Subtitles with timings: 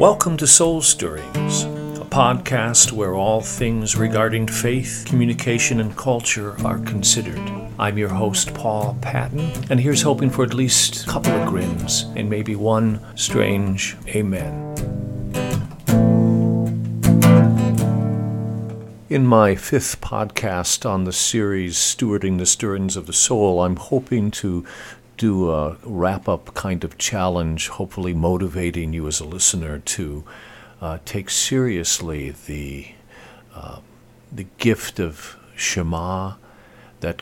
[0.00, 6.78] Welcome to Soul Stirrings, a podcast where all things regarding faith, communication, and culture are
[6.78, 7.38] considered.
[7.78, 12.04] I'm your host, Paul Patton, and here's hoping for at least a couple of grins
[12.16, 14.70] and maybe one strange amen.
[19.10, 24.30] In my fifth podcast on the series Stewarding the Stirrings of the Soul, I'm hoping
[24.30, 24.64] to
[25.20, 30.24] do a wrap up kind of challenge, hopefully motivating you as a listener to
[30.80, 32.88] uh, take seriously the,
[33.54, 33.80] uh,
[34.32, 36.36] the gift of Shema,
[37.00, 37.20] that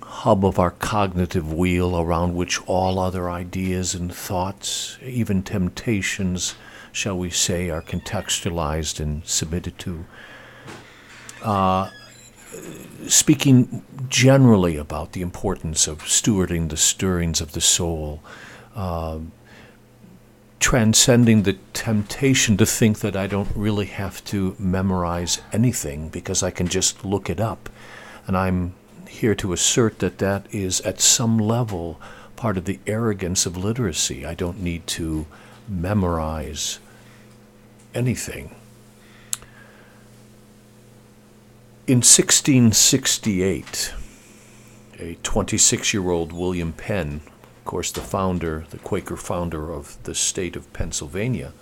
[0.00, 6.54] hub of our cognitive wheel around which all other ideas and thoughts, even temptations,
[6.92, 10.04] shall we say, are contextualized and submitted to.
[11.42, 11.90] Uh,
[13.08, 18.22] speaking generally about the importance of stewarding the stirrings of the soul,
[18.74, 19.18] uh,
[20.58, 26.50] transcending the temptation to think that I don't really have to memorize anything because I
[26.50, 27.68] can just look it up.
[28.26, 28.74] And I'm
[29.08, 32.00] here to assert that that is at some level
[32.36, 34.26] part of the arrogance of literacy.
[34.26, 35.26] I don't need to
[35.68, 36.78] memorize
[37.94, 38.54] anything.
[41.88, 43.94] In 1668,
[44.98, 47.20] a 26 year old William Penn,
[47.58, 51.52] of course, the founder, the Quaker founder of the state of Pennsylvania,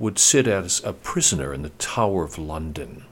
[0.00, 3.04] would sit as a prisoner in the Tower of London,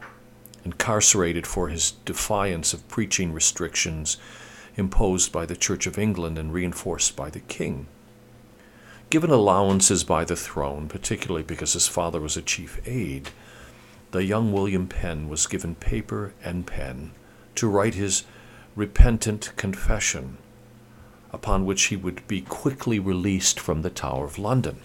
[0.64, 4.16] incarcerated for his defiance of preaching restrictions
[4.76, 7.86] imposed by the Church of England and reinforced by the king.
[9.10, 13.30] Given allowances by the throne, particularly because his father was a chief aide,
[14.14, 17.10] the young William Penn was given paper and pen
[17.56, 18.22] to write his
[18.76, 20.38] repentant confession,
[21.32, 24.82] upon which he would be quickly released from the Tower of London.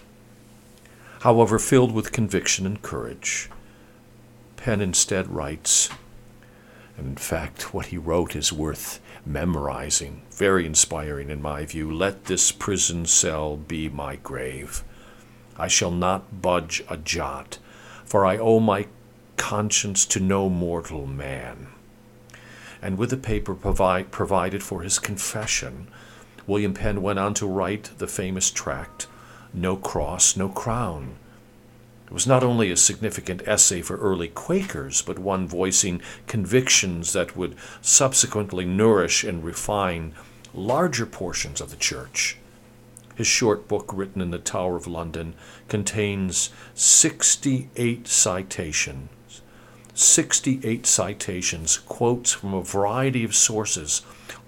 [1.20, 3.48] However, filled with conviction and courage,
[4.56, 5.90] Penn instead writes,
[6.98, 11.88] and in fact, what he wrote is worth memorizing, very inspiring in my view.
[11.88, 14.82] Let this prison cell be my grave.
[15.56, 17.58] I shall not budge a jot,
[18.04, 18.88] for I owe my
[19.40, 21.66] conscience to no mortal man.
[22.82, 25.88] And with the paper provide, provided for his confession,
[26.46, 29.06] William Penn went on to write the famous tract,
[29.54, 31.16] No Cross, No Crown.
[32.06, 37.34] It was not only a significant essay for early Quakers, but one voicing convictions that
[37.34, 40.12] would subsequently nourish and refine
[40.52, 42.36] larger portions of the church.
[43.14, 45.32] His short book, written in the Tower of London,
[45.66, 49.08] contains 68 citations
[50.00, 54.00] 68 citations, quotes from a variety of sources.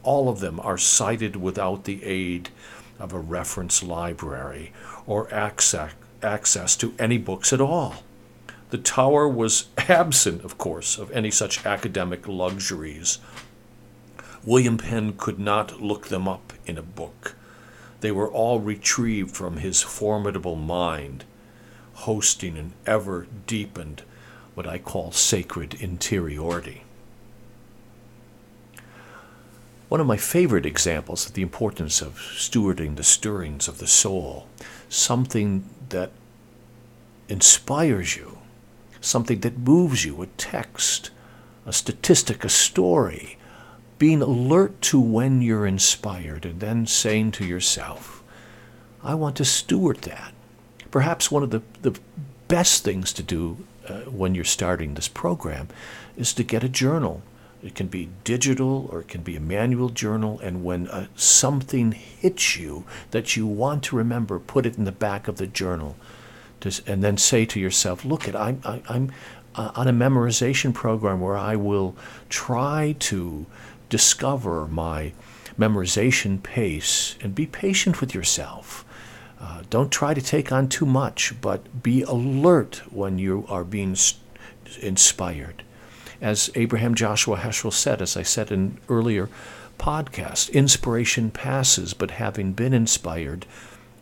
[0.02, 2.48] All of them are cited without the aid
[2.98, 4.72] of a reference library
[5.06, 5.92] or access,
[6.22, 7.96] access to any books at all.
[8.70, 13.18] The tower was absent, of course, of any such academic luxuries.
[14.44, 17.34] William Penn could not look them up in a book.
[18.00, 21.24] They were all retrieved from his formidable mind,
[21.92, 24.02] hosting an ever deepened
[24.54, 26.82] what I call sacred interiority.
[29.88, 34.46] One of my favorite examples of the importance of stewarding the stirrings of the soul,
[34.88, 36.10] something that
[37.28, 38.38] inspires you,
[39.00, 41.10] something that moves you, a text,
[41.66, 43.36] a statistic, a story,
[43.98, 48.22] being alert to when you're inspired and then saying to yourself,
[49.02, 50.32] I want to steward that.
[50.90, 51.98] Perhaps one of the, the
[52.48, 53.58] best things to do
[53.88, 55.68] uh, when you're starting this program
[56.16, 57.22] is to get a journal.
[57.62, 60.40] It can be digital or it can be a manual journal.
[60.40, 64.92] And when uh, something hits you that you want to remember, put it in the
[64.92, 65.96] back of the journal.
[66.60, 69.12] To, and then say to yourself, look, at I'm, I, I'm
[69.54, 71.94] uh, on a memorization program where I will
[72.28, 73.46] try to
[73.88, 75.12] discover my
[75.58, 78.84] memorization pace and be patient with yourself.
[79.42, 83.96] Uh, don't try to take on too much, but be alert when you are being
[84.80, 85.64] inspired.
[86.20, 89.28] As Abraham Joshua Heschel said, as I said in earlier
[89.78, 93.44] podcast, inspiration passes, but having been inspired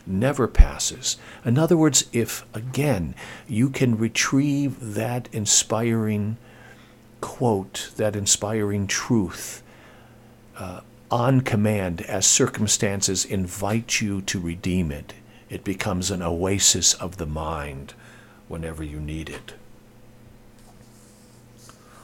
[0.07, 1.17] never passes.
[1.45, 3.15] In other words, if again
[3.49, 6.37] you can retrieve that inspiring
[7.21, 9.63] quote, that inspiring truth,
[10.59, 15.15] uh, on command as circumstances invite you to redeem it,
[15.51, 17.93] it becomes an oasis of the mind
[18.49, 19.55] whenever you need it.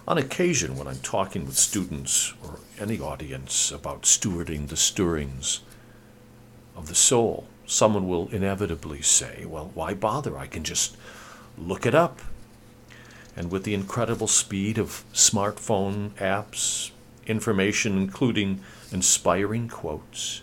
[0.08, 5.60] On occasion, when I'm talking with students or any audience about stewarding the stirrings
[6.76, 10.36] of the soul, someone will inevitably say, well, why bother?
[10.36, 10.96] I can just
[11.56, 12.20] look it up.
[13.36, 16.90] And with the incredible speed of smartphone apps,
[17.26, 18.60] information including
[18.92, 20.40] inspiring quotes,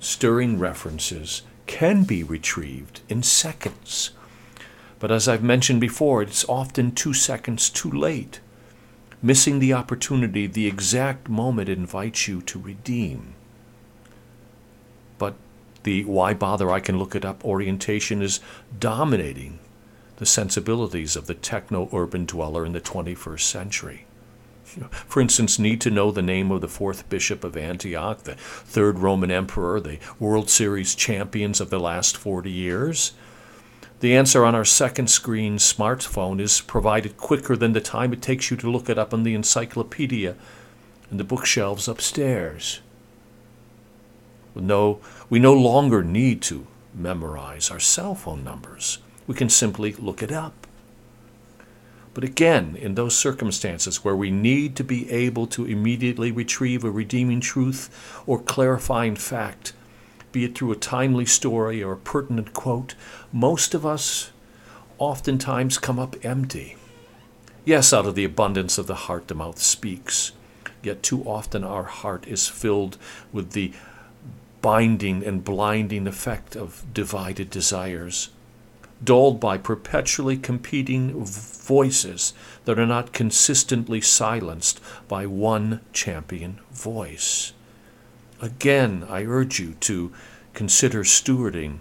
[0.00, 1.42] stirring references
[1.72, 4.10] can be retrieved in seconds.
[4.98, 8.40] But as I've mentioned before, it's often two seconds too late.
[9.22, 13.32] Missing the opportunity, the exact moment invites you to redeem.
[15.16, 15.34] But
[15.84, 18.40] the why bother, I can look it up orientation is
[18.78, 19.58] dominating
[20.16, 24.04] the sensibilities of the techno urban dweller in the 21st century.
[25.06, 28.98] For instance, need to know the name of the fourth bishop of Antioch, the third
[28.98, 33.12] Roman emperor, the World Series champions of the last 40 years?
[34.00, 38.50] The answer on our second screen smartphone is provided quicker than the time it takes
[38.50, 40.34] you to look it up in the encyclopedia
[41.10, 42.80] and the bookshelves upstairs.
[44.54, 48.98] No, we no longer need to memorize our cell phone numbers.
[49.26, 50.61] We can simply look it up.
[52.14, 56.90] But again, in those circumstances where we need to be able to immediately retrieve a
[56.90, 59.72] redeeming truth or clarifying fact,
[60.30, 62.94] be it through a timely story or a pertinent quote,
[63.32, 64.30] most of us
[64.98, 66.76] oftentimes come up empty.
[67.64, 70.32] Yes, out of the abundance of the heart, the mouth speaks.
[70.82, 72.98] Yet too often our heart is filled
[73.32, 73.72] with the
[74.60, 78.30] binding and blinding effect of divided desires
[79.04, 82.32] dulled by perpetually competing voices
[82.64, 87.52] that are not consistently silenced by one champion voice.
[88.40, 90.12] Again, I urge you to
[90.54, 91.78] consider stewarding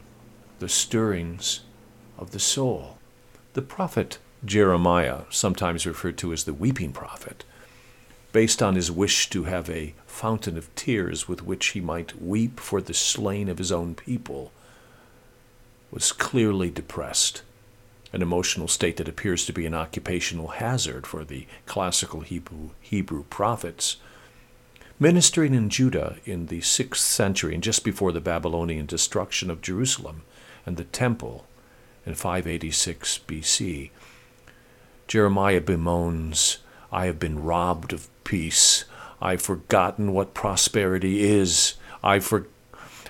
[0.60, 1.62] the stirrings
[2.18, 2.98] of the soul.
[3.54, 7.44] The prophet Jeremiah, sometimes referred to as the weeping prophet,
[8.32, 12.60] based on his wish to have a fountain of tears with which he might weep
[12.60, 14.52] for the slain of his own people,
[15.92, 17.42] was clearly depressed,
[18.14, 23.24] an emotional state that appears to be an occupational hazard for the classical Hebrew, Hebrew
[23.26, 23.98] prophets.
[25.00, 30.24] Ministering in Judah in the 6th century and just before the Babylonian destruction of Jerusalem
[30.66, 31.46] and the temple
[32.06, 33.90] in 586 BC,
[35.08, 36.60] Jeremiah bemoans,
[36.92, 38.86] I have been robbed of peace.
[39.22, 41.76] I've forgotten what prosperity is.
[42.04, 42.52] I've forgotten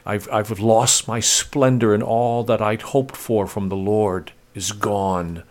[0.06, 4.72] I've, I've lost my splendor, and all that I'd hoped for from the Lord is
[4.72, 5.44] gone.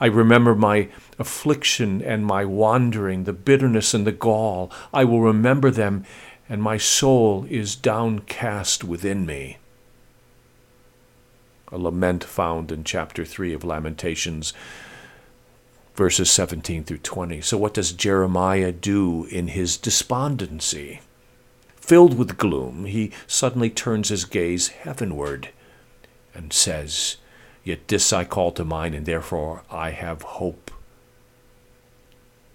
[0.00, 4.70] I remember my affliction and my wandering, the bitterness and the gall.
[4.94, 6.04] I will remember them,
[6.48, 9.58] and my soul is downcast within me.
[11.70, 14.54] A lament found in chapter 3 of Lamentations,
[15.94, 17.40] verses 17 through 20.
[17.42, 21.00] So, what does Jeremiah do in his despondency?
[21.88, 25.48] Filled with gloom, he suddenly turns his gaze heavenward
[26.34, 27.16] and says,
[27.64, 30.70] Yet this I call to mind, and therefore I have hope.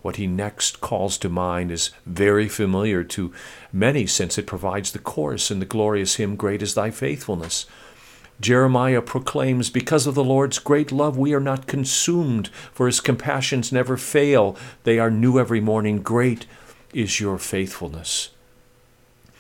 [0.04, 3.34] What he next calls to mind is very familiar to
[3.72, 7.66] many, since it provides the chorus in the glorious hymn, Great is Thy Faithfulness.
[8.40, 13.72] Jeremiah proclaims, Because of the Lord's great love, we are not consumed, for his compassions
[13.72, 14.56] never fail.
[14.84, 16.04] They are new every morning.
[16.04, 16.46] Great
[16.94, 18.30] is your faithfulness.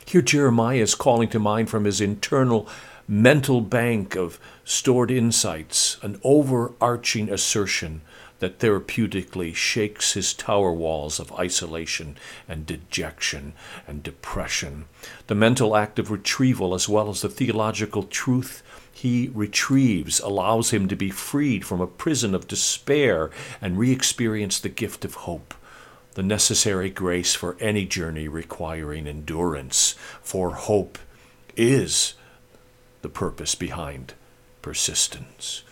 [0.05, 2.67] Here, Jeremiah is calling to mind from his internal
[3.07, 8.01] mental bank of stored insights an overarching assertion
[8.39, 12.17] that therapeutically shakes his tower walls of isolation
[12.47, 13.53] and dejection
[13.87, 14.85] and depression.
[15.27, 20.87] The mental act of retrieval, as well as the theological truth he retrieves, allows him
[20.89, 23.31] to be freed from a prison of despair
[23.61, 25.53] and re experience the gift of hope
[26.13, 30.97] the necessary grace for any journey requiring endurance, for hope
[31.55, 32.13] is
[33.01, 34.13] the purpose behind
[34.61, 35.63] persistence.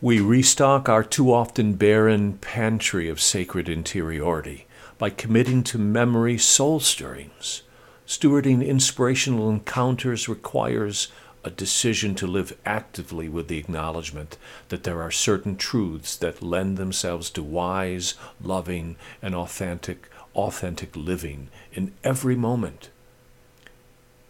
[0.00, 4.66] We restock our too often barren pantry of sacred interiority
[4.98, 7.62] by committing to memory soul stirrings.
[8.06, 11.08] Stewarding inspirational encounters requires
[11.44, 14.38] a decision to live actively with the acknowledgement
[14.70, 21.48] that there are certain truths that lend themselves to wise, loving, and authentic, authentic living
[21.72, 22.88] in every moment.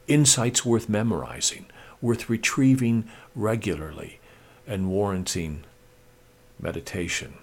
[0.09, 1.67] Insights worth memorizing,
[2.03, 4.19] worth retrieving regularly,
[4.67, 5.63] and warranting
[6.61, 7.35] meditation.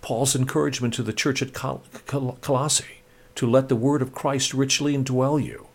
[0.00, 3.02] Paul's encouragement to the church at Colossae
[3.34, 5.68] to let the word of Christ richly indwell you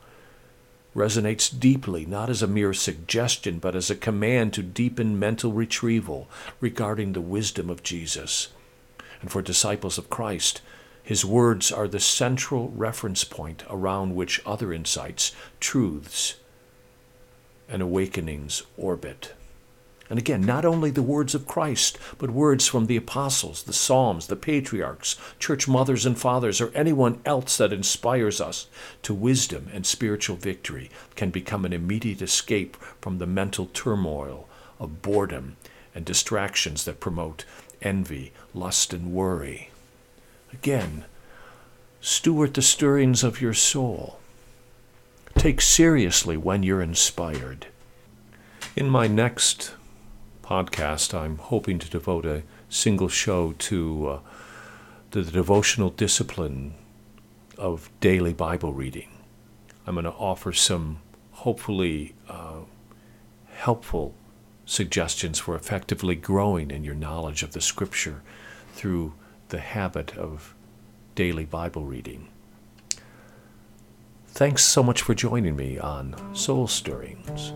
[0.95, 6.27] resonates deeply, not as a mere suggestion, but as a command to deepen mental retrieval
[6.59, 8.49] regarding the wisdom of Jesus.
[9.21, 10.61] And for disciples of Christ,
[11.03, 16.35] his words are the central reference point around which other insights, truths,
[17.67, 19.33] and awakenings orbit.
[20.09, 24.27] And again, not only the words of Christ, but words from the apostles, the Psalms,
[24.27, 28.67] the patriarchs, church mothers and fathers, or anyone else that inspires us
[29.03, 34.47] to wisdom and spiritual victory can become an immediate escape from the mental turmoil
[34.79, 35.57] of boredom
[35.93, 37.45] and distractions that promote
[37.81, 39.69] envy, lust, and worry.
[40.51, 41.05] Again,
[42.01, 44.19] steward the stirrings of your soul.
[45.35, 47.67] Take seriously when you're inspired.
[48.75, 49.73] In my next
[50.49, 54.19] podcast, I'm hoping to devote a single show to uh,
[55.11, 56.73] the devotional discipline
[57.55, 59.09] of daily Bible reading.
[59.85, 61.01] I'm going to offer some
[61.33, 62.61] hopefully uh,
[63.53, 64.15] helpful
[64.65, 68.23] suggestions for effectively growing in your knowledge of the Scripture
[68.73, 69.13] through
[69.49, 70.55] the habit of
[71.13, 72.27] daily Bible reading.
[74.29, 77.53] Thanks so much for joining me on Soul Stirrings.